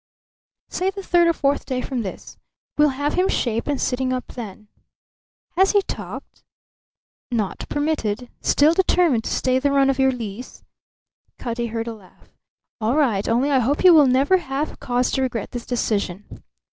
[0.67, 2.39] "Say the third or fourth day from this.
[2.75, 4.67] We'll have him shaved and sitting up then."
[5.55, 6.43] "Has he talked?"
[7.29, 8.27] "Not permitted.
[8.41, 10.63] Still determined to stay the run of your lease?"
[11.37, 12.29] Cutty heard a laugh.
[12.79, 13.29] "All right.
[13.29, 16.41] Only I hope you will never have cause to regret this decision."